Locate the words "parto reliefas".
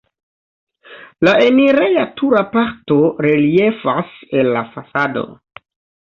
2.55-4.15